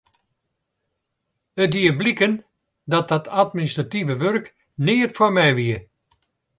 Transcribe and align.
It 1.63 1.71
die 1.73 1.93
bliken 1.99 2.33
dat 2.91 3.07
dat 3.11 3.25
administrative 3.43 4.13
wurk 4.21 4.45
neat 4.85 5.13
foar 5.17 5.33
my 5.37 5.49
wie. 5.57 5.77